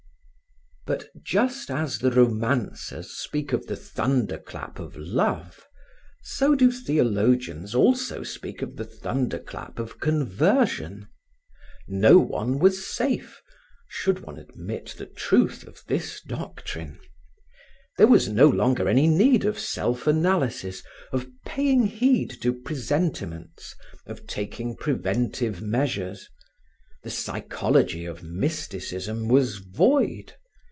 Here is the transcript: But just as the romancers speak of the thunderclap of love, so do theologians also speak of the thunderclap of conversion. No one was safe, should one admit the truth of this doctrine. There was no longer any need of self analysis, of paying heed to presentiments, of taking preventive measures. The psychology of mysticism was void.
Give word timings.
But 0.87 1.05
just 1.23 1.69
as 1.69 1.99
the 1.99 2.09
romancers 2.11 3.15
speak 3.15 3.53
of 3.53 3.67
the 3.67 3.75
thunderclap 3.77 4.79
of 4.79 4.97
love, 4.97 5.65
so 6.23 6.53
do 6.55 6.71
theologians 6.71 7.73
also 7.75 8.23
speak 8.23 8.61
of 8.63 8.75
the 8.75 8.83
thunderclap 8.83 9.77
of 9.79 9.99
conversion. 9.99 11.07
No 11.87 12.17
one 12.17 12.57
was 12.59 12.83
safe, 12.85 13.41
should 13.87 14.19
one 14.21 14.37
admit 14.39 14.95
the 14.97 15.05
truth 15.05 15.65
of 15.67 15.81
this 15.87 16.19
doctrine. 16.19 16.99
There 17.97 18.07
was 18.07 18.27
no 18.27 18.49
longer 18.49 18.89
any 18.89 19.07
need 19.07 19.45
of 19.45 19.59
self 19.59 20.07
analysis, 20.07 20.83
of 21.13 21.27
paying 21.45 21.85
heed 21.85 22.35
to 22.41 22.51
presentiments, 22.53 23.75
of 24.07 24.25
taking 24.27 24.75
preventive 24.75 25.61
measures. 25.61 26.27
The 27.03 27.11
psychology 27.11 28.03
of 28.05 28.23
mysticism 28.23 29.27
was 29.29 29.59
void. 29.59 30.33